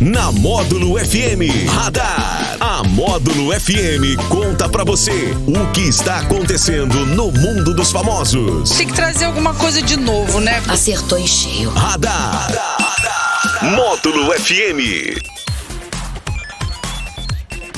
[0.00, 2.56] Na Módulo FM Radar.
[2.58, 8.70] A Módulo FM conta pra você o que está acontecendo no mundo dos famosos.
[8.70, 10.62] Tem que trazer alguma coisa de novo, né?
[10.68, 11.68] Acertou em cheio.
[11.68, 12.48] Radar.
[13.60, 15.39] Módulo FM.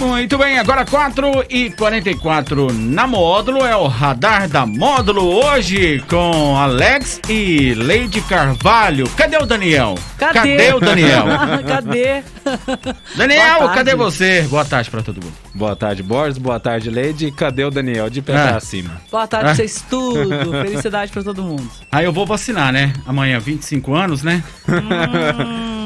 [0.03, 6.57] Muito bem, agora 4 e 44 na Módulo, é o Radar da Módulo hoje com
[6.57, 9.09] Alex e Lady Carvalho.
[9.11, 9.95] Cadê o Daniel?
[10.19, 10.73] Cadê?
[10.75, 11.25] o Daniel?
[11.67, 12.23] Cadê?
[13.17, 14.43] Daniel, cadê você?
[14.51, 15.35] Boa tarde pra todo mundo.
[15.55, 16.37] Boa tarde, Boris.
[16.37, 17.31] Boa tarde, Lady.
[17.31, 18.11] Cadê o Daniel?
[18.11, 18.49] De pé Ah.
[18.49, 19.01] pra cima.
[19.11, 19.49] Boa tarde Ah.
[19.51, 20.51] pra vocês tudo.
[20.63, 21.71] Felicidade pra todo mundo.
[21.91, 22.93] Aí eu vou vacinar, né?
[23.07, 24.43] Amanhã, 25 anos, né?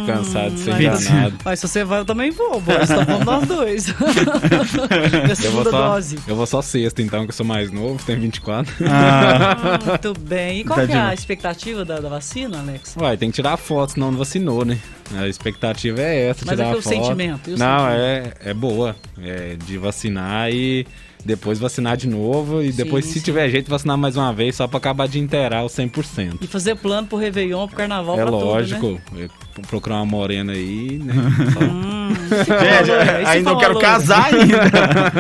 [0.07, 1.35] Cansado de ser mas- enganado.
[1.45, 2.63] Mas se você vai, eu também vou.
[2.63, 3.87] Tá bom nós dois.
[3.97, 6.19] Minha Eu vou, só, dose.
[6.27, 8.73] eu vou só sexta, então, que eu sou mais novo, tenho 24.
[8.89, 10.61] Ah, Muito bem.
[10.61, 12.95] E qual Tá que é a expectativa da, da vacina, Alex?
[12.99, 14.79] Uai, tem que tirar foto, senão não vacinou, né?
[15.15, 16.95] A expectativa é essa, Mas tirar é que a o foto.
[16.95, 18.01] sentimento, e o não, sentimento?
[18.01, 18.97] é, é boa.
[19.23, 20.87] É de vacinar e
[21.27, 22.63] depois vacinar de novo.
[22.63, 23.25] E depois, Sim, se sim.
[23.25, 26.39] tiver jeito, vacinar mais uma vez, só pra acabar de inteirar o 100%.
[26.41, 28.81] E fazer plano pro Réveillon, pro Carnaval, É pra lógico.
[29.11, 29.29] tudo, né?
[29.69, 31.15] procurar uma morena aí, né?
[32.07, 34.63] Hum, gente, você ainda eu quero casar ainda.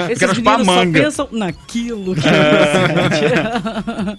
[0.07, 1.03] Esses quero chupar meninos só manga.
[1.03, 2.15] pensam naquilo.
[2.15, 4.17] Que é.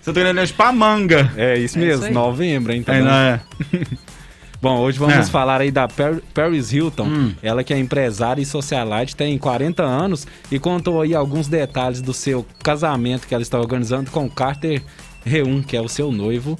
[0.00, 1.30] Você tá querendo chupar manga.
[1.36, 2.82] É isso É mesmo, isso novembro, hein?
[2.82, 3.00] tá bom?
[3.04, 3.40] não é?
[4.60, 5.22] Bom, hoje vamos É.
[5.24, 7.04] falar aí da Per- Paris Hilton.
[7.06, 7.34] Hum.
[7.42, 12.12] Ela que é empresária e socialite, tem 40 anos e contou aí alguns detalhes do
[12.14, 14.82] seu casamento que ela está organizando com Carter
[15.24, 16.58] Reum, que é o seu noivo.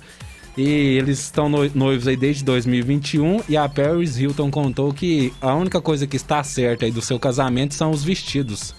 [0.57, 0.63] E
[0.97, 5.81] eles estão noi- noivos aí desde 2021 e a Paris Hilton contou que a única
[5.81, 8.75] coisa que está certa aí do seu casamento são os vestidos.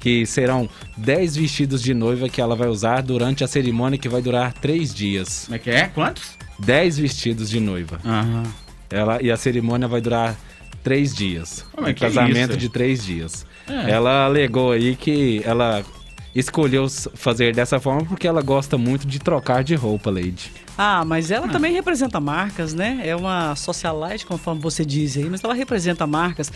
[0.00, 4.22] Que serão 10 vestidos de noiva que ela vai usar durante a cerimônia que vai
[4.22, 5.42] durar 3 dias.
[5.46, 5.86] Como é que é?
[5.88, 6.38] Quantos?
[6.58, 8.00] 10 vestidos de noiva.
[8.04, 8.44] Aham.
[8.90, 10.36] Ela, e a cerimônia vai durar
[10.82, 11.64] três dias.
[11.72, 12.58] Como é um que é casamento isso?
[12.58, 13.46] de três dias.
[13.68, 13.90] É.
[13.90, 15.84] Ela alegou aí que ela
[16.34, 20.52] escolheu fazer dessa forma porque ela gosta muito de trocar de roupa, Lady.
[20.80, 23.00] Ah, mas ela também representa marcas, né?
[23.02, 26.52] É uma socialite, conforme você diz aí, mas ela representa marcas.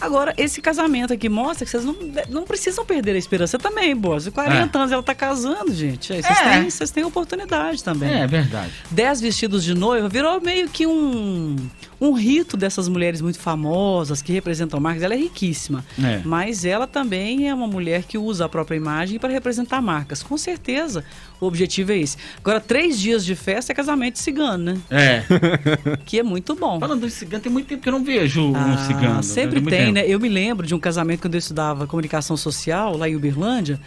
[0.00, 1.94] Agora, esse casamento aqui mostra que vocês não,
[2.30, 4.26] não precisam perder a esperança também, Boas.
[4.28, 6.08] 40 anos ela tá casando, gente.
[6.08, 6.34] Vocês É.
[6.58, 8.10] têm, vocês têm oportunidade também.
[8.12, 8.72] É verdade.
[8.90, 11.54] 10 vestidos de noiva virou meio que um,
[12.00, 15.02] um rito dessas mulheres muito famosas que representam marcas.
[15.04, 16.22] Ela é riquíssima, É.
[16.24, 20.22] mas ela também é uma mulher que usa a própria imagem para representar marcas.
[20.22, 21.04] Com certeza,
[21.40, 22.16] o objetivo é esse.
[22.38, 24.80] Agora, três dias de festa é casamento cigano, né?
[24.90, 25.22] É.
[26.06, 26.78] Que é muito bom.
[26.78, 29.22] Falando em cigano, tem muito tempo que eu não vejo um Ah, cigano.
[29.22, 29.92] Sempre muito tem, tempo.
[29.92, 30.04] né?
[30.06, 33.80] Eu me lembro de um casamento quando eu estudava comunicação social lá em Uberlândia.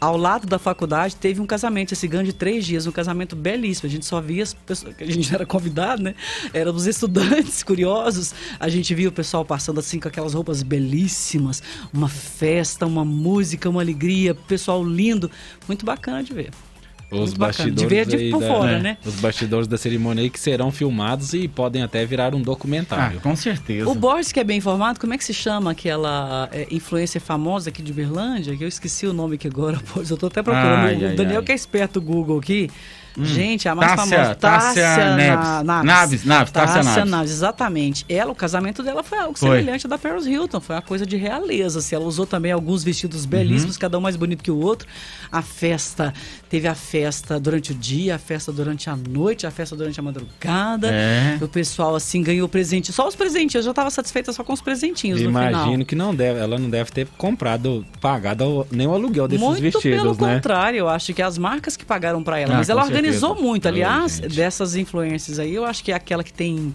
[0.00, 3.88] Ao lado da faculdade teve um casamento cigano de três dias, um casamento belíssimo.
[3.88, 6.14] A gente só via as pessoas, a gente era convidado, né?
[6.52, 8.32] Eram os estudantes curiosos.
[8.60, 13.68] A gente via o pessoal passando assim com aquelas roupas belíssimas, uma festa, uma música,
[13.68, 15.30] uma alegria, pessoal lindo,
[15.66, 16.50] muito bacana de ver.
[17.10, 17.70] Os Muito bacana.
[17.70, 18.78] bastidores por da- fora, é.
[18.80, 18.98] né?
[19.04, 23.18] Os bastidores da cerimônia aí que serão filmados e podem até virar um Ah, documentário.
[23.20, 23.88] com certeza.
[23.88, 27.70] O Borges, que é bem informado, como é que se chama aquela é, influencer famosa
[27.70, 28.54] aqui de Uberlândia?
[28.56, 30.10] Que eu esqueci o nome aqui agora, Borges.
[30.10, 30.86] Eu tô até procurando.
[30.86, 31.44] Ai, o ai, Daniel, ai.
[31.46, 32.68] que é esperto do Google aqui.
[33.20, 34.34] Gente, a mais Tássia- famosa.
[34.36, 35.46] Tássia Neves.
[35.64, 37.32] Na- Naves, Naves, Tássia Naves.
[37.32, 38.04] exatamente.
[38.08, 39.58] Ela, o casamento dela foi algo Foi.
[39.58, 40.60] semelhante ao da Paris Hilton.
[40.60, 41.80] Foi uma coisa de realeza.
[41.80, 41.96] assim.
[41.96, 43.80] Ela usou também alguns vestidos belíssimos, Uhum.
[43.80, 44.86] cada um mais bonito que o outro.
[45.32, 46.14] A festa,
[46.48, 46.97] teve a festa
[47.40, 50.88] durante o dia, a festa durante a noite, a festa durante a madrugada.
[50.90, 51.38] É.
[51.40, 52.92] O pessoal, assim, ganhou presente.
[52.92, 53.54] Só os presentinhos.
[53.54, 55.50] Eu já tava satisfeita só com os presentinhos no final.
[55.50, 59.60] Imagino que não deve, ela não deve ter comprado, pagado nem o aluguel desses Muito
[59.60, 60.34] pelo vestidos, né?
[60.34, 62.54] contrário, eu acho que as marcas que pagaram pra ela.
[62.54, 63.48] Ah, mas ela organizou certeza.
[63.48, 63.68] muito.
[63.68, 66.74] Aliás, Ai, dessas influências aí, eu acho que é aquela que tem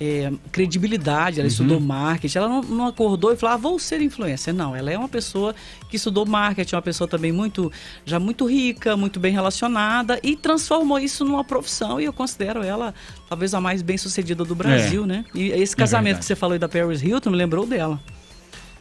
[0.00, 1.40] é, credibilidade, Uhum.
[1.40, 2.38] ela estudou marketing.
[2.38, 4.54] Ela não, não acordou e falou, ah, vou ser influencer.
[4.54, 5.54] Não, ela é uma pessoa
[5.90, 7.70] que estudou marketing, uma pessoa também muito,
[8.06, 12.00] já muito rica, muito bem relacionada e transformou isso numa profissão.
[12.00, 12.94] E eu considero ela
[13.28, 15.24] talvez a mais bem sucedida do Brasil, né?
[15.34, 16.20] E esse casamento verdade.
[16.20, 18.00] que você falou aí da Paris Hilton me lembrou dela.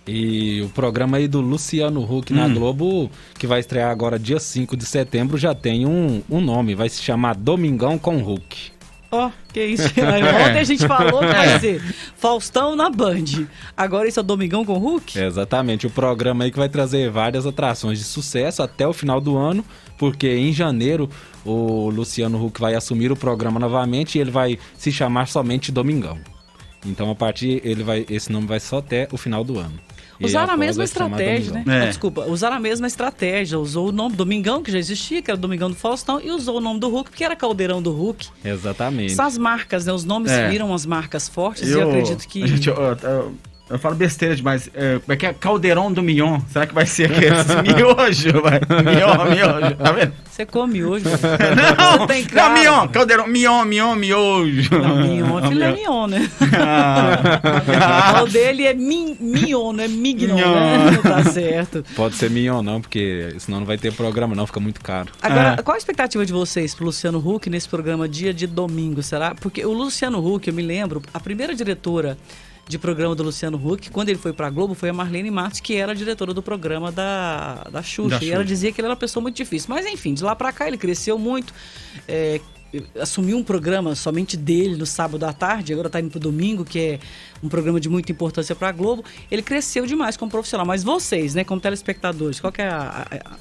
[0.08, 2.54] E o programa aí do Luciano Huck na Hum.
[2.56, 6.90] Globo, que vai estrear agora dia 5 de setembro, já tem um, um nome, vai
[6.90, 8.72] se chamar Domingão com Huck.
[9.12, 9.84] Ó, que isso.
[9.84, 11.34] Aí, Ontem a gente falou que É.
[11.34, 11.82] vai ser
[12.16, 13.26] Faustão na Band.
[13.76, 15.18] Agora isso é Domingão com Hulk?
[15.20, 19.20] É, exatamente, o programa aí que vai trazer várias atrações de sucesso até o final
[19.20, 19.66] do ano,
[19.98, 21.10] porque em janeiro
[21.44, 26.20] o Luciano Huck vai assumir o programa novamente e ele vai se chamar somente Domingão.
[26.86, 29.74] Então a partir ele vai esse nome vai só até o final do ano.
[30.22, 31.64] Usaram a mesma chamar estratégia, né?
[31.68, 31.82] É.
[31.82, 33.58] Ah, Desculpa, usaram a mesma estratégia.
[33.60, 36.58] Usou o nome Domingão, que já existia, que era o Domingão do Faustão, e usou
[36.58, 38.28] o nome do Hulk, porque era Caldeirão do Hulk.
[38.44, 39.14] Exatamente.
[39.14, 39.94] São as marcas, né?
[39.94, 40.50] Os nomes É.
[40.50, 42.46] viram as marcas fortes e eu acredito que.
[42.48, 43.34] Gente, eu, eu-
[43.70, 44.70] eu falo besteira demais.
[44.74, 45.34] É, como é que é?
[45.34, 46.40] Caldeirão do Mignon.
[46.52, 47.30] Será que vai ser aquele
[47.76, 48.42] miojo?
[48.42, 48.60] Vai?
[48.84, 49.76] Mignon, miojo.
[49.76, 50.14] Tá vendo?
[50.30, 51.20] Você come hoje, velho.
[52.00, 52.54] Não, tem não, cara.
[52.54, 52.88] Mignon.
[52.88, 53.28] Caldeirão.
[53.28, 54.70] Mignon, Mignon, miojo.
[54.80, 56.30] Não, mignon é filé mignon, né?
[56.58, 58.22] Ah.
[58.24, 60.54] O dele é min, mignon, não é mignon, Mignon.
[60.56, 60.98] né?
[61.04, 61.84] Tá certo.
[61.96, 65.10] Pode ser mignon não, porque senão não vai ter programa não, fica muito caro.
[65.22, 65.62] Agora, É.
[65.62, 69.34] qual a expectativa de vocês pro Luciano Huck nesse programa dia de domingo, será?
[69.36, 72.18] Porque o Luciano Huck, eu me lembro, a primeira diretora
[72.70, 75.76] de programa do Luciano Huck, quando ele foi pra Globo, foi a Marlene Matos, que
[75.76, 78.20] era a diretora do programa da, da Xuxa.
[78.20, 78.46] Da E ela Xuxa.
[78.46, 79.68] dizia que ele era uma pessoa muito difícil.
[79.74, 81.52] Mas enfim, de lá pra cá ele cresceu muito.
[82.08, 82.40] é,
[83.02, 86.80] assumiu um programa somente dele no sábado à tarde, agora tá indo pro domingo, que
[86.80, 87.00] é
[87.42, 89.04] um programa de muita importância pra Globo.
[89.32, 90.68] Ele cresceu demais como profissional.
[90.68, 93.36] Mas vocês, né, como telespectadores, qual que é a- a-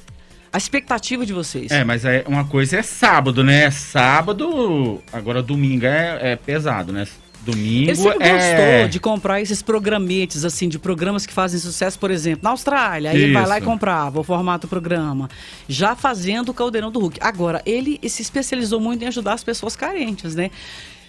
[0.51, 1.71] a expectativa de vocês?
[1.71, 3.71] É, mas é, uma coisa é sábado, né?
[3.71, 7.07] Sábado, agora domingo é, é pesado, né?
[7.51, 8.33] Domingo Ele sempre é...
[8.33, 13.11] gostou de comprar esses programetes, assim, de programas que fazem sucesso, por exemplo, na Austrália.
[13.11, 15.31] Aí ele vai lá e comprava o formato do programa,
[15.67, 17.19] já fazendo o Caldeirão do Hulk.
[17.23, 20.51] Agora, ele se especializou muito em ajudar as pessoas carentes, né?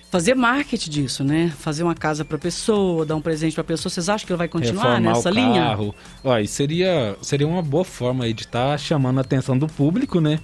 [0.09, 1.53] Fazer marketing disso, né?
[1.59, 3.91] Fazer uma casa pra pessoa, dar um presente pra pessoa.
[3.91, 5.61] Vocês acham que ele vai continuar Reformar nessa o linha?
[5.61, 5.93] carro.
[6.23, 10.19] Ó, e seria, seria uma boa forma aí de estar chamando a atenção do público,
[10.19, 10.39] né?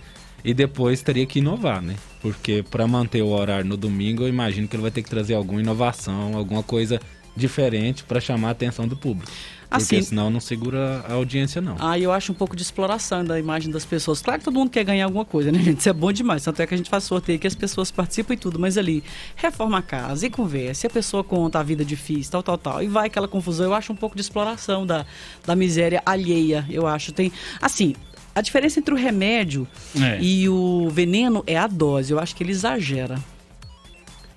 [0.45, 1.95] E depois teria que inovar, né?
[2.21, 5.33] Porque para manter o horário no domingo, eu imagino que ele vai ter que trazer
[5.33, 7.00] alguma inovação, alguma coisa
[7.36, 9.30] diferente para chamar a atenção do público.
[9.69, 11.75] Assim- Porque senão não segura a audiência, não.
[11.80, 14.21] Ah, eu acho um pouco de exploração da imagem das pessoas.
[14.21, 15.80] Claro que todo mundo quer ganhar alguma coisa, né, gente?
[15.80, 16.44] Isso é bom demais.
[16.44, 18.59] Tanto é que a gente faz sorteio que as pessoas participam e tudo.
[18.59, 19.03] Mas ali,
[19.36, 20.86] reforma a casa e conversa.
[20.86, 22.83] E a pessoa conta a vida difícil, tal, tal, tal.
[22.83, 23.65] E vai aquela confusão.
[23.65, 25.06] Eu acho um pouco de exploração da,
[25.45, 27.12] da miséria alheia, eu acho.
[27.12, 27.95] Tem, assim...
[28.36, 29.66] A diferença entre o remédio
[30.00, 30.20] É.
[30.22, 32.12] e o veneno é a dose.
[32.12, 33.18] Eu acho que ele exagera.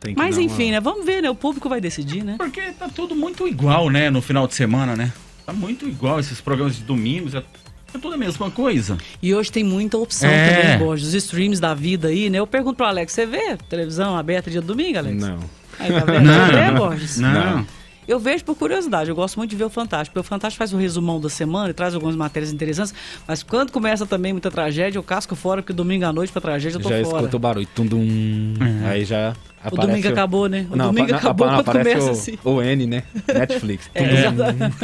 [0.01, 0.81] Tem que Mas dar uma- enfim, né?
[0.81, 1.29] Vamos ver, né?
[1.29, 2.37] O público vai decidir, né?
[2.39, 4.09] Porque tá tudo muito igual, né?
[4.11, 5.13] No final de semana, né?
[5.45, 7.35] Tá muito igual esses programas de domingos.
[7.35, 8.97] É, é tudo a mesma coisa.
[9.21, 10.63] E hoje tem muita opção É.
[10.63, 11.09] também, Borges.
[11.09, 12.39] Os streams da vida aí, né?
[12.39, 15.21] Eu pergunto pro Alex, você vê televisão aberta dia domingo, Alex?
[15.21, 15.41] Não.
[15.81, 16.27] Aí, tá vendo?
[16.29, 17.19] Você vê, Borges?
[17.19, 17.67] Não.
[18.09, 20.15] Eu vejo por curiosidade, eu gosto muito de ver o Fantástico.
[20.15, 22.95] Porque o Fantástico faz o resumão da semana e traz algumas matérias interessantes,
[23.27, 26.79] mas quando começa também muita tragédia, eu casco fora, porque domingo à noite pra tragédia
[26.79, 27.17] eu tô Já fora.
[27.19, 27.69] escuta o barulho.
[27.75, 28.55] Tum-dum.
[28.89, 29.35] Aí já
[29.71, 30.67] O domingo acabou, né?
[30.71, 32.39] O Não, domingo apa- acabou apa- quando começa o, assim.
[32.43, 33.03] o N, né?
[33.27, 33.91] Netflix.
[33.95, 34.77] É, exatamente.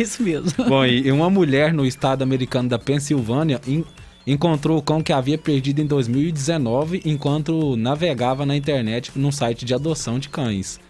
[0.00, 0.64] Isso mesmo.
[0.66, 3.84] Bom, e uma mulher no estado americano da Pensilvânia en-
[4.26, 9.74] encontrou o cão que havia perdido em 2019 enquanto navegava na internet num site de
[9.74, 10.80] adoção de cães.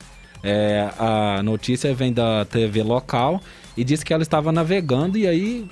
[0.43, 3.41] É, a notícia vem da TV local
[3.77, 5.67] e diz que ela estava navegando e aí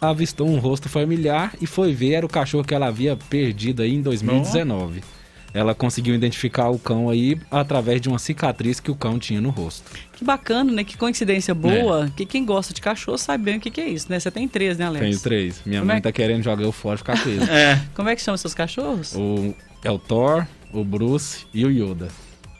[0.00, 3.94] avistou um rosto familiar e foi ver era o cachorro que ela havia perdido aí
[3.94, 5.02] em 2019.
[5.54, 9.48] Ela conseguiu identificar o cão aí através de uma cicatriz que o cão tinha no
[9.48, 9.90] rosto.
[10.12, 10.84] Que bacana, né?
[10.84, 12.12] Que coincidência boa.
[12.14, 14.20] Que quem gosta de cachorro sabe bem o que, que é isso, né?
[14.20, 15.06] Você tem três, né, Alex?
[15.06, 15.62] Tenho três.
[15.64, 17.44] Minha Como mãe é tá querendo jogar eu fora e ficar com ele.
[17.48, 17.80] É.
[17.94, 19.14] Como é que chamam seus cachorros?
[19.14, 22.08] O, é o Thor, o Bruce e o Yoda.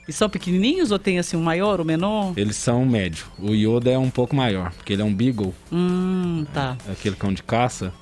[0.08, 2.32] E são pequenininhos ou tem assim um maior ou menor?
[2.36, 3.26] Eles são médio.
[3.38, 6.76] O Yoda é um pouco maior, porque ele é um Beagle, Hum, tá.
[6.90, 7.92] aquele cão de caça.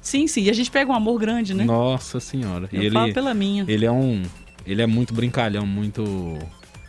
[0.00, 0.42] Sim, sim.
[0.42, 1.64] E a gente pega um amor grande, né?
[1.64, 2.68] Nossa senhora.
[2.72, 3.64] Eu E falo ele, pela minha.
[3.66, 4.22] ele é um.
[4.66, 6.02] Ele é muito brincalhão, muito.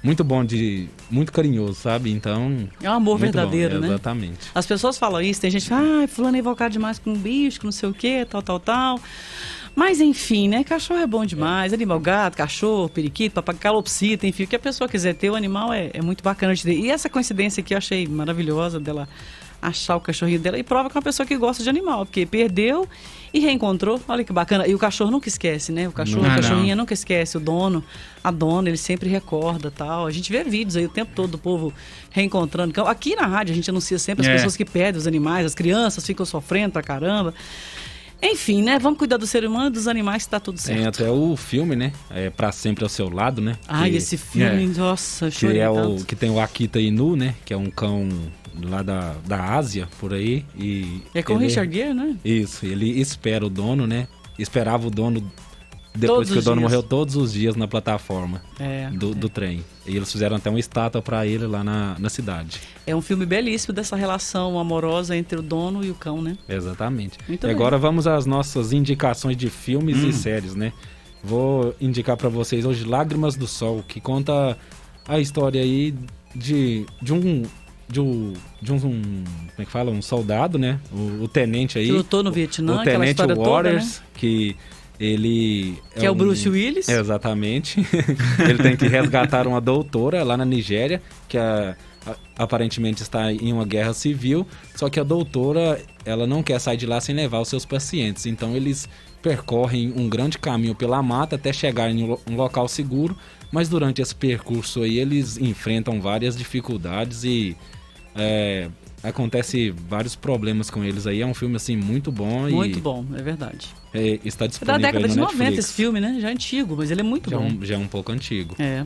[0.03, 0.87] Muito bom de.
[1.09, 2.11] Muito carinhoso, sabe?
[2.11, 2.67] Então.
[2.81, 3.87] É um amor muito bom, verdadeiro, né?
[3.87, 4.39] Exatamente.
[4.53, 7.17] As pessoas falam isso, tem gente que fala, ah, fulano é invocado demais com um
[7.17, 8.99] bicho, não sei o que, tal, tal, tal.
[9.75, 10.63] Mas enfim, né?
[10.63, 11.73] Cachorro é bom demais.
[11.73, 14.43] Animal, gato, cachorro, periquito, papagaio, calopsita, enfim.
[14.43, 16.73] O que a pessoa quiser ter, o animal é, é muito bacana de ter.
[16.77, 19.07] E essa coincidência aqui eu achei maravilhosa dela
[19.61, 22.23] achar o cachorrinho dela e prova que é uma pessoa que gosta de animal, porque
[22.25, 22.87] perdeu
[23.33, 23.99] e reencontrou.
[24.07, 24.67] Olha que bacana.
[24.67, 25.87] E o cachorro nunca esquece, né?
[25.87, 26.29] O cachorro, Não.
[26.29, 26.83] a Ah, cachorrinha não.
[26.83, 27.35] nunca esquece.
[27.35, 27.83] O dono,
[28.23, 30.05] a dona, ele sempre recorda tal.
[30.05, 31.73] A gente vê vídeos aí o tempo todo do povo
[32.11, 32.79] reencontrando.
[32.85, 34.35] Aqui na rádio a gente anuncia sempre as É.
[34.35, 37.33] pessoas que perdem os animais, as crianças ficam sofrendo pra caramba.
[38.21, 38.79] Enfim, né?
[38.79, 41.01] Vamos cuidar do ser humano dos animais que tá tudo Tem certo.
[41.03, 41.91] até o filme, né?
[42.09, 43.55] É Pra Sempre ao Seu Lado, né?
[43.67, 47.35] Ai, Que- esse filme, nossa, Que é o que tem o Akita Inu, né?
[47.45, 48.07] Que é um cão
[48.63, 50.45] lá da, da Ásia, por aí.
[50.57, 52.15] E É com o Richard Gere, né?
[52.23, 54.07] Isso, ele espera o dono, né?
[54.39, 55.21] Esperava o dono
[55.95, 56.71] depois Todos que o dono dias.
[56.71, 59.63] morreu todos os dias na plataforma É, do, do trem.
[59.87, 62.59] E eles fizeram até uma estátua pra ele lá na, na cidade.
[62.85, 66.37] é um filme belíssimo dessa relação amorosa entre o dono e o cão, né?
[66.49, 67.17] Exatamente.
[67.27, 67.55] Muito e bem.
[67.55, 70.09] agora vamos às nossas indicações de filmes Hum.
[70.09, 70.73] e séries, né?
[71.23, 74.57] Vou indicar pra vocês hoje Lágrimas do Sol, que conta
[75.07, 75.93] a história aí
[76.35, 77.43] de, de um
[77.87, 79.23] de, um, de um, como
[79.59, 80.79] é que fala, um soldado, né?
[80.91, 81.85] O, o tenente aí.
[81.85, 83.83] Que lutou no Vietnã, o aquela tenente Waters, toda, né?
[84.15, 84.55] que
[84.99, 86.87] ele Que é o um- Bruce Willis.
[86.89, 87.79] É, exatamente.
[88.47, 91.75] ele tem que resgatar uma doutora lá na Nigéria, que a-
[92.05, 96.77] a- aparentemente está em uma guerra civil, só que a doutora, ela não quer sair
[96.77, 98.25] de lá sem levar os seus pacientes.
[98.25, 98.87] Então eles
[99.21, 103.17] percorrem um grande caminho pela mata até chegar em um um local seguro,
[103.51, 107.57] mas durante esse percurso aí eles enfrentam várias dificuldades e
[108.15, 108.69] é,
[109.07, 111.21] acontece vários problemas com eles aí.
[111.21, 113.67] É um filme assim muito bom Muito e bom, é verdade.
[113.93, 115.65] é, está É da disponível década aí de no 90 Netflix.
[115.65, 116.17] esse filme, né?
[116.19, 117.45] Já é antigo, mas ele é muito Já é, bom.
[117.47, 118.55] um, já é um pouco antigo.
[118.59, 118.85] É.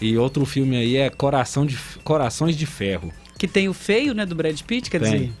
[0.00, 3.12] E outro filme aí é Coração de, Corações de Ferro.
[3.38, 5.10] Que tem o feio, né, do Brad Pitt, quer Tem.
[5.12, 5.32] dizer,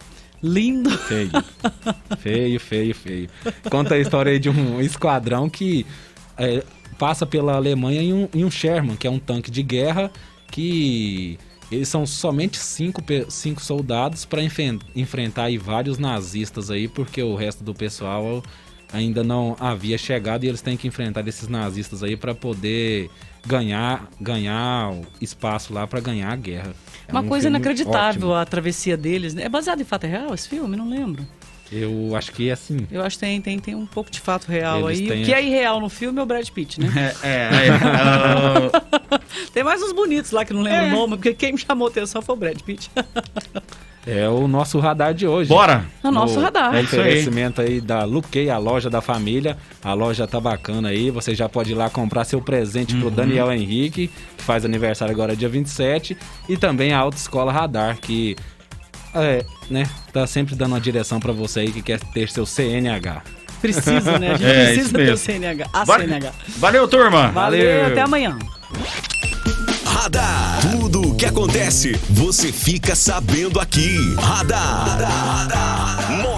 [0.42, 0.90] lindo.
[0.90, 1.30] Feio.
[2.18, 3.28] feio, feio, feio.
[3.70, 5.84] Conta a história aí de um esquadrão que
[6.38, 6.62] é,
[6.98, 10.10] passa pela Alemanha em um, em um Sherman, que é um tanque de guerra
[10.50, 11.38] que
[11.70, 14.40] eles são somente cinco, cinco soldados para
[14.94, 18.42] enfrentar aí vários nazistas aí, porque o resto do pessoal
[18.92, 23.10] ainda não havia chegado e eles têm que enfrentar esses nazistas aí para poder
[23.44, 26.72] ganhar ganhar o espaço lá para ganhar a guerra.
[27.06, 28.34] É Uma um coisa inacreditável ótimo.
[28.34, 29.34] a travessia deles.
[29.34, 29.44] né?
[29.44, 30.76] É baseado em fato real esse filme?
[30.76, 31.26] Não lembro.
[31.70, 32.86] Eu acho que é assim.
[32.92, 35.08] Eu acho que tem, tem, tem um pouco de fato real Eles aí.
[35.08, 37.12] têm O que é irreal no filme é o Brad Pitt, né?
[37.22, 38.82] É, é, é, ah,
[39.56, 40.88] tem mais uns bonitos lá que não lembro É.
[40.88, 42.90] o nome, porque quem me chamou a atenção foi o Brad Pitt.
[44.08, 45.48] É o nosso radar de hoje.
[45.48, 45.84] bora!
[46.04, 46.72] É o nosso O- radar.
[46.72, 46.84] É aí.
[46.84, 49.56] oferecimento aí da Luquei, a loja da família.
[49.82, 51.10] A loja tá bacana aí.
[51.10, 53.00] Você já pode ir lá comprar seu presente Uhum.
[53.00, 56.16] pro Daniel Henrique, que faz aniversário agora dia 27.
[56.48, 58.36] E também a Autoescola Radar, que
[59.12, 59.82] é, né,
[60.12, 63.22] tá sempre dando uma direção pra você aí que quer ter seu CNH.
[63.60, 64.34] Precisa, né?
[64.34, 65.66] A gente É, precisa ter o CNH.
[65.72, 66.32] A CNH.
[66.58, 67.26] Valeu, turma!
[67.32, 68.38] Valeu, até amanhã.
[71.26, 73.96] Acontece, você fica sabendo aqui.
[74.18, 74.98] Radar.
[76.22, 76.35] Módulo